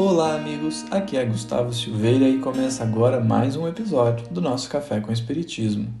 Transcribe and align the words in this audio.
Olá, 0.00 0.36
amigos. 0.36 0.84
Aqui 0.92 1.16
é 1.16 1.24
Gustavo 1.24 1.74
Silveira 1.74 2.28
e 2.28 2.38
começa 2.38 2.84
agora 2.84 3.18
mais 3.18 3.56
um 3.56 3.66
episódio 3.66 4.28
do 4.28 4.40
nosso 4.40 4.70
Café 4.70 5.00
com 5.00 5.10
Espiritismo. 5.10 5.92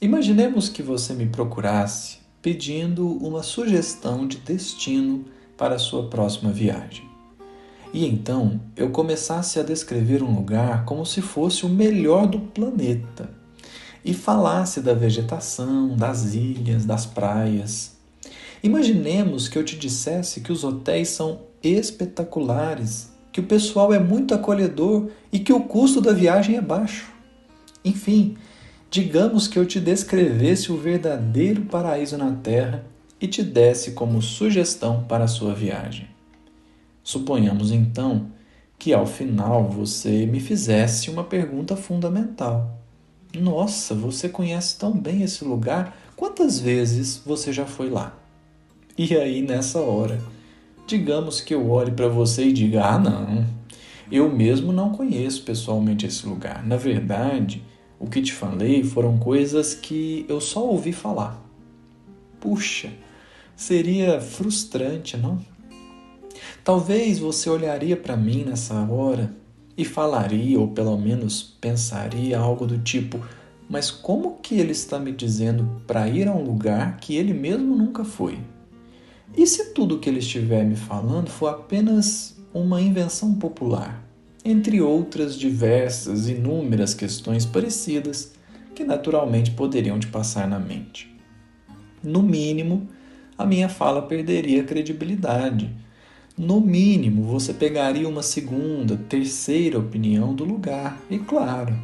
Imaginemos 0.00 0.68
que 0.68 0.84
você 0.84 1.12
me 1.14 1.26
procurasse 1.26 2.18
pedindo 2.40 3.08
uma 3.08 3.42
sugestão 3.42 4.28
de 4.28 4.36
destino 4.36 5.24
para 5.58 5.74
a 5.74 5.80
sua 5.80 6.08
próxima 6.08 6.52
viagem. 6.52 7.10
E 7.92 8.06
então 8.06 8.60
eu 8.76 8.90
começasse 8.90 9.58
a 9.58 9.64
descrever 9.64 10.22
um 10.22 10.32
lugar 10.32 10.84
como 10.84 11.04
se 11.04 11.20
fosse 11.20 11.66
o 11.66 11.68
melhor 11.68 12.28
do 12.28 12.38
planeta 12.38 13.28
e 14.04 14.14
falasse 14.14 14.80
da 14.80 14.94
vegetação, 14.94 15.96
das 15.96 16.34
ilhas, 16.34 16.86
das 16.86 17.04
praias. 17.04 17.96
Imaginemos 18.62 19.48
que 19.48 19.58
eu 19.58 19.64
te 19.64 19.76
dissesse 19.76 20.40
que 20.40 20.52
os 20.52 20.62
hotéis 20.62 21.08
são 21.08 21.40
espetaculares 21.60 23.12
que 23.34 23.40
o 23.40 23.44
pessoal 23.44 23.92
é 23.92 23.98
muito 23.98 24.32
acolhedor 24.32 25.08
e 25.32 25.40
que 25.40 25.52
o 25.52 25.58
custo 25.58 26.00
da 26.00 26.12
viagem 26.12 26.56
é 26.56 26.60
baixo. 26.60 27.12
Enfim, 27.84 28.36
digamos 28.88 29.48
que 29.48 29.58
eu 29.58 29.66
te 29.66 29.80
descrevesse 29.80 30.70
o 30.70 30.76
verdadeiro 30.76 31.62
paraíso 31.62 32.16
na 32.16 32.30
Terra 32.30 32.84
e 33.20 33.26
te 33.26 33.42
desse 33.42 33.90
como 33.90 34.22
sugestão 34.22 35.02
para 35.08 35.24
a 35.24 35.28
sua 35.28 35.52
viagem. 35.52 36.06
Suponhamos 37.02 37.72
então 37.72 38.28
que 38.78 38.92
ao 38.92 39.04
final 39.04 39.68
você 39.68 40.26
me 40.26 40.38
fizesse 40.38 41.10
uma 41.10 41.24
pergunta 41.24 41.74
fundamental. 41.74 42.78
Nossa, 43.36 43.96
você 43.96 44.28
conhece 44.28 44.78
tão 44.78 44.92
bem 44.92 45.22
esse 45.22 45.44
lugar, 45.44 45.98
quantas 46.14 46.60
vezes 46.60 47.20
você 47.26 47.52
já 47.52 47.66
foi 47.66 47.90
lá? 47.90 48.16
E 48.96 49.16
aí, 49.16 49.42
nessa 49.42 49.80
hora, 49.80 50.20
Digamos 50.86 51.40
que 51.40 51.54
eu 51.54 51.70
olhe 51.70 51.90
para 51.90 52.08
você 52.08 52.44
e 52.44 52.52
diga: 52.52 52.84
ah, 52.84 52.98
não, 52.98 53.46
eu 54.12 54.30
mesmo 54.30 54.72
não 54.72 54.90
conheço 54.90 55.42
pessoalmente 55.42 56.06
esse 56.06 56.26
lugar. 56.26 56.64
Na 56.66 56.76
verdade, 56.76 57.62
o 57.98 58.06
que 58.06 58.20
te 58.20 58.32
falei 58.32 58.84
foram 58.84 59.18
coisas 59.18 59.74
que 59.74 60.26
eu 60.28 60.40
só 60.40 60.62
ouvi 60.64 60.92
falar. 60.92 61.42
Puxa, 62.38 62.92
seria 63.56 64.20
frustrante, 64.20 65.16
não? 65.16 65.40
Talvez 66.62 67.18
você 67.18 67.48
olharia 67.48 67.96
para 67.96 68.16
mim 68.16 68.44
nessa 68.44 68.74
hora 68.74 69.34
e 69.76 69.84
falaria, 69.84 70.60
ou 70.60 70.68
pelo 70.68 70.96
menos 70.98 71.42
pensaria 71.60 72.38
algo 72.38 72.66
do 72.66 72.78
tipo: 72.78 73.20
mas 73.68 73.90
como 73.90 74.38
que 74.42 74.56
ele 74.56 74.72
está 74.72 74.98
me 74.98 75.12
dizendo 75.12 75.82
para 75.86 76.06
ir 76.08 76.28
a 76.28 76.32
um 76.32 76.44
lugar 76.44 76.98
que 76.98 77.16
ele 77.16 77.32
mesmo 77.32 77.74
nunca 77.74 78.04
foi? 78.04 78.38
E 79.36 79.46
se 79.46 79.72
tudo 79.72 79.98
que 79.98 80.08
ele 80.08 80.20
estiver 80.20 80.64
me 80.64 80.76
falando 80.76 81.28
for 81.28 81.48
apenas 81.48 82.36
uma 82.52 82.80
invenção 82.80 83.34
popular, 83.34 84.08
entre 84.44 84.80
outras 84.80 85.36
diversas, 85.36 86.28
inúmeras 86.28 86.94
questões 86.94 87.44
parecidas 87.44 88.32
que 88.74 88.84
naturalmente 88.84 89.50
poderiam 89.50 89.98
te 89.98 90.06
passar 90.06 90.46
na 90.46 90.60
mente? 90.60 91.12
No 92.02 92.22
mínimo, 92.22 92.86
a 93.36 93.44
minha 93.44 93.68
fala 93.68 94.02
perderia 94.02 94.62
credibilidade. 94.62 95.74
No 96.38 96.60
mínimo, 96.60 97.24
você 97.24 97.52
pegaria 97.52 98.08
uma 98.08 98.22
segunda, 98.22 98.96
terceira 98.96 99.78
opinião 99.78 100.34
do 100.34 100.44
lugar, 100.44 101.00
e 101.10 101.18
claro, 101.18 101.74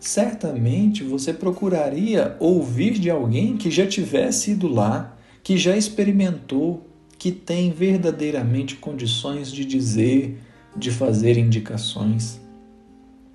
certamente 0.00 1.04
você 1.04 1.32
procuraria 1.32 2.36
ouvir 2.40 2.92
de 2.98 3.10
alguém 3.10 3.56
que 3.56 3.70
já 3.70 3.86
tivesse 3.86 4.52
ido 4.52 4.66
lá, 4.66 5.16
que 5.42 5.56
já 5.56 5.76
experimentou, 5.76 6.87
que 7.18 7.32
tem 7.32 7.70
verdadeiramente 7.70 8.76
condições 8.76 9.50
de 9.50 9.64
dizer, 9.64 10.40
de 10.76 10.90
fazer 10.90 11.36
indicações. 11.36 12.40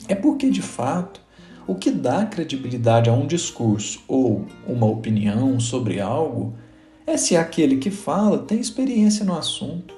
É 0.08 0.16
porque, 0.16 0.50
de 0.50 0.62
fato, 0.62 1.22
o 1.68 1.76
que 1.76 1.92
dá 1.92 2.26
credibilidade 2.26 3.10
a 3.10 3.14
um 3.14 3.28
discurso 3.28 4.02
ou 4.08 4.46
uma 4.68 4.86
opinião 4.86 5.60
sobre 5.60 6.00
algo 6.00 6.54
é 7.06 7.18
se 7.18 7.36
aquele 7.36 7.78
que 7.78 7.92
fala 7.92 8.38
tem 8.38 8.60
experiência 8.60 9.26
no 9.26 9.38
assunto. 9.38 9.94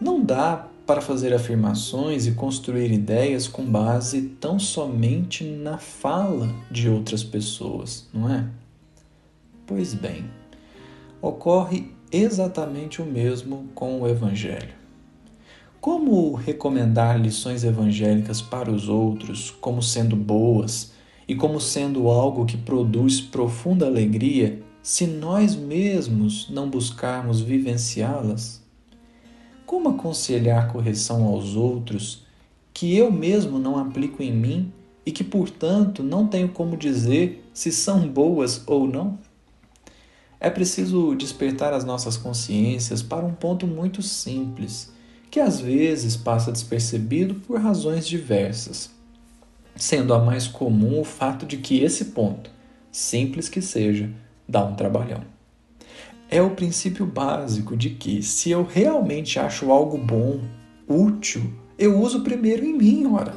Não 0.00 0.22
dá 0.22 0.68
para 0.86 1.00
fazer 1.00 1.32
afirmações 1.32 2.26
e 2.26 2.32
construir 2.32 2.90
ideias 2.90 3.46
com 3.46 3.64
base 3.64 4.22
tão 4.40 4.58
somente 4.58 5.44
na 5.44 5.78
fala 5.78 6.52
de 6.70 6.88
outras 6.88 7.22
pessoas, 7.22 8.08
não 8.12 8.30
é? 8.30 8.46
Pois 9.66 9.94
bem, 9.94 10.24
ocorre 11.20 11.92
exatamente 12.12 13.00
o 13.00 13.06
mesmo 13.06 13.68
com 13.74 14.02
o 14.02 14.06
Evangelho. 14.06 14.74
Como 15.80 16.34
recomendar 16.34 17.18
lições 17.18 17.64
evangélicas 17.64 18.42
para 18.42 18.70
os 18.70 18.88
outros 18.88 19.50
como 19.50 19.82
sendo 19.82 20.14
boas 20.14 20.92
e 21.26 21.34
como 21.34 21.58
sendo 21.60 22.08
algo 22.08 22.44
que 22.44 22.56
produz 22.56 23.20
profunda 23.20 23.86
alegria 23.86 24.62
se 24.82 25.06
nós 25.06 25.56
mesmos 25.56 26.48
não 26.50 26.68
buscarmos 26.68 27.40
vivenciá-las? 27.40 28.62
Como 29.64 29.88
aconselhar 29.88 30.70
correção 30.70 31.24
aos 31.24 31.56
outros 31.56 32.26
que 32.74 32.96
eu 32.96 33.10
mesmo 33.10 33.58
não 33.58 33.78
aplico 33.78 34.22
em 34.22 34.32
mim 34.32 34.72
e 35.04 35.10
que, 35.10 35.24
portanto, 35.24 36.02
não 36.02 36.26
tenho 36.26 36.50
como 36.50 36.76
dizer 36.76 37.44
se 37.52 37.72
são 37.72 38.06
boas 38.06 38.62
ou 38.66 38.86
não? 38.86 39.18
É 40.44 40.50
preciso 40.50 41.14
despertar 41.14 41.72
as 41.72 41.84
nossas 41.84 42.16
consciências 42.16 43.00
para 43.00 43.24
um 43.24 43.32
ponto 43.32 43.64
muito 43.64 44.02
simples, 44.02 44.92
que 45.30 45.38
às 45.38 45.60
vezes 45.60 46.16
passa 46.16 46.50
despercebido 46.50 47.36
por 47.36 47.60
razões 47.60 48.08
diversas, 48.08 48.90
sendo 49.76 50.12
a 50.12 50.18
mais 50.18 50.48
comum 50.48 51.00
o 51.00 51.04
fato 51.04 51.46
de 51.46 51.58
que 51.58 51.78
esse 51.78 52.06
ponto, 52.06 52.50
simples 52.90 53.48
que 53.48 53.62
seja, 53.62 54.10
dá 54.48 54.64
um 54.64 54.74
trabalhão. 54.74 55.20
É 56.28 56.42
o 56.42 56.56
princípio 56.56 57.06
básico 57.06 57.76
de 57.76 57.90
que, 57.90 58.20
se 58.20 58.50
eu 58.50 58.64
realmente 58.64 59.38
acho 59.38 59.70
algo 59.70 59.96
bom, 59.96 60.40
útil, 60.88 61.54
eu 61.78 62.00
uso 62.00 62.24
primeiro 62.24 62.64
em 62.64 62.76
mim, 62.76 63.06
ora. 63.06 63.36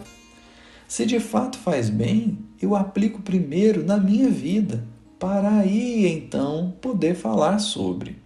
Se 0.88 1.06
de 1.06 1.20
fato 1.20 1.60
faz 1.60 1.88
bem, 1.88 2.40
eu 2.60 2.76
aplico 2.76 3.22
primeiro 3.22 3.86
na 3.86 3.98
minha 3.98 4.28
vida 4.28 4.95
para 5.20 5.60
aí 5.60 6.08
então 6.08 6.74
poder 6.82 7.16
falar 7.16 7.60
sobre. 7.60 8.18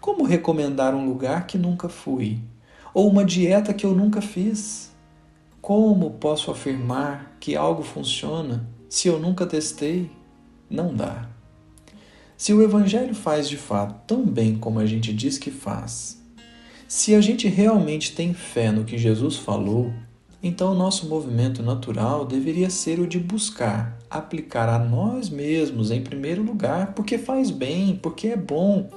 Como 0.00 0.24
recomendar 0.24 0.94
um 0.94 1.06
lugar 1.06 1.46
que 1.46 1.56
nunca 1.56 1.88
fui? 1.88 2.40
Ou 2.92 3.08
uma 3.08 3.24
dieta 3.24 3.72
que 3.72 3.86
eu 3.86 3.94
nunca 3.94 4.20
fiz? 4.20 4.92
Como 5.60 6.10
posso 6.12 6.50
afirmar 6.50 7.36
que 7.38 7.56
algo 7.56 7.82
funciona 7.82 8.68
se 8.88 9.08
eu 9.08 9.18
nunca 9.18 9.46
testei? 9.46 10.10
Não 10.68 10.94
dá. 10.94 11.28
Se 12.36 12.52
o 12.52 12.60
Evangelho 12.60 13.14
faz 13.14 13.48
de 13.48 13.56
fato 13.56 13.94
tão 14.06 14.26
bem 14.26 14.58
como 14.58 14.80
a 14.80 14.86
gente 14.86 15.12
diz 15.12 15.38
que 15.38 15.50
faz, 15.50 16.20
se 16.88 17.14
a 17.14 17.20
gente 17.20 17.46
realmente 17.48 18.14
tem 18.14 18.34
fé 18.34 18.72
no 18.72 18.84
que 18.84 18.98
Jesus 18.98 19.36
falou, 19.36 19.92
então, 20.42 20.72
o 20.72 20.76
nosso 20.76 21.08
movimento 21.08 21.62
natural 21.62 22.24
deveria 22.24 22.68
ser 22.68 22.98
o 22.98 23.06
de 23.06 23.18
buscar 23.18 23.98
aplicar 24.12 24.68
a 24.68 24.78
nós 24.78 25.30
mesmos 25.30 25.90
em 25.90 26.02
primeiro 26.02 26.42
lugar, 26.42 26.92
porque 26.94 27.16
faz 27.16 27.50
bem, 27.50 27.98
porque 28.02 28.28
é 28.28 28.36
bom, 28.36 28.90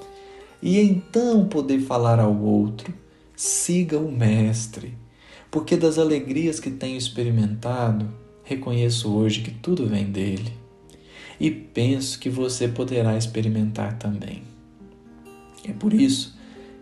e 0.61 0.79
então 0.79 1.47
poder 1.47 1.79
falar 1.79 2.19
ao 2.19 2.35
outro: 2.35 2.93
siga 3.35 3.97
o 3.97 4.11
Mestre, 4.11 4.97
porque 5.49 5.77
das 5.77 5.97
alegrias 5.97 6.59
que 6.59 6.69
tenho 6.69 6.97
experimentado, 6.97 8.09
reconheço 8.43 9.13
hoje 9.13 9.41
que 9.41 9.51
tudo 9.51 9.87
vem 9.87 10.05
dele, 10.05 10.51
e 11.39 11.49
penso 11.49 12.19
que 12.19 12.29
você 12.29 12.67
poderá 12.67 13.17
experimentar 13.17 13.97
também. 13.97 14.43
É 15.67 15.71
por 15.71 15.93
isso 15.93 16.35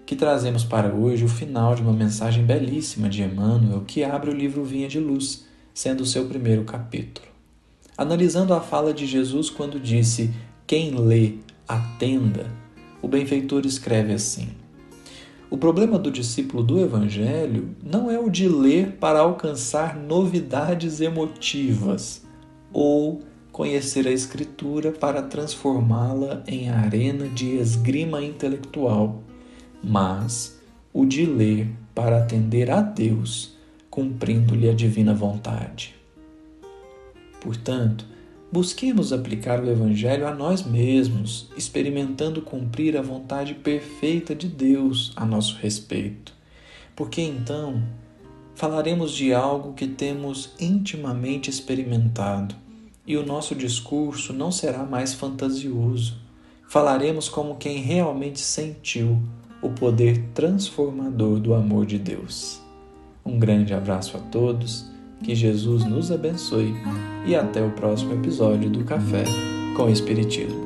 que 0.06 0.16
trazemos 0.16 0.64
para 0.64 0.94
hoje 0.94 1.24
o 1.24 1.30
final 1.30 1.76
de 1.76 1.82
uma 1.82 1.94
mensagem 1.94 2.44
belíssima 2.44 3.08
de 3.08 3.24
Emmanuel 3.24 3.84
que 3.88 4.04
abre 4.04 4.30
o 4.30 4.34
livro 4.34 4.64
Vinha 4.64 4.88
de 4.88 5.00
Luz, 5.00 5.46
sendo 5.74 6.02
o 6.02 6.06
seu 6.06 6.26
primeiro 6.26 6.64
capítulo. 6.64 7.28
Analisando 7.98 8.54
a 8.54 8.60
fala 8.60 8.94
de 8.94 9.06
Jesus 9.06 9.50
quando 9.50 9.80
disse: 9.80 10.34
Quem 10.68 10.92
lê, 10.92 11.36
atenda, 11.68 12.48
o 13.02 13.08
benfeitor 13.08 13.66
escreve 13.66 14.14
assim: 14.14 14.50
O 15.50 15.58
problema 15.58 15.98
do 15.98 16.12
discípulo 16.12 16.64
do 16.64 16.80
Evangelho 16.80 17.70
não 17.82 18.12
é 18.12 18.20
o 18.20 18.30
de 18.30 18.48
ler 18.48 18.98
para 19.00 19.20
alcançar 19.20 19.96
novidades 19.96 21.00
emotivas 21.00 22.24
ou 22.74 23.22
conhecer 23.52 24.08
a 24.08 24.12
Escritura 24.12 24.92
para 24.92 25.22
transformá-la 25.22 26.44
em 26.48 26.70
arena 26.70 27.28
de 27.30 27.56
esgrima 27.56 28.22
intelectual 28.22 29.22
mas 29.84 30.60
o 30.94 31.06
de 31.06 31.26
ler 31.26 31.68
para 31.94 32.20
atender 32.20 32.72
a 32.72 32.82
Deus, 32.82 33.56
cumprindo-lhe 33.90 34.70
a 34.70 34.74
divina 34.74 35.14
vontade. 35.14 35.94
Portanto, 37.42 38.06
busquemos 38.52 39.12
aplicar 39.12 39.62
o 39.62 39.70
Evangelho 39.70 40.28
a 40.28 40.34
nós 40.34 40.64
mesmos, 40.64 41.50
experimentando 41.58 42.42
cumprir 42.42 42.96
a 42.96 43.02
vontade 43.02 43.54
perfeita 43.56 44.34
de 44.34 44.48
Deus 44.48 45.12
a 45.16 45.26
nosso 45.26 45.58
respeito, 45.58 46.34
porque 46.96 47.22
então 47.22 47.84
falaremos 48.56 49.12
de 49.12 49.34
algo 49.34 49.74
que 49.74 49.88
temos 49.88 50.54
intimamente 50.60 51.50
experimentado 51.50 52.56
e 53.06 53.18
o 53.18 53.26
nosso 53.26 53.54
discurso 53.54 54.32
não 54.32 54.52
será 54.52 54.84
mais 54.84 55.14
fantasioso. 55.14 56.18
Falaremos 56.70 57.28
como 57.28 57.58
quem 57.58 57.80
realmente 57.82 58.40
sentiu 58.40 59.22
o 59.64 59.70
poder 59.70 60.22
transformador 60.34 61.40
do 61.40 61.54
amor 61.54 61.86
de 61.86 61.98
Deus. 61.98 62.62
Um 63.26 63.40
grande 63.40 63.74
abraço 63.74 64.18
a 64.18 64.20
todos, 64.20 64.86
que 65.24 65.34
Jesus 65.34 65.86
nos 65.86 66.12
abençoe 66.12 66.76
e 67.26 67.34
até 67.36 67.64
o 67.66 67.72
próximo 67.72 68.14
episódio 68.14 68.70
do 68.70 68.84
Café 68.84 69.24
com 69.76 69.90
Espiritismo. 69.90 70.63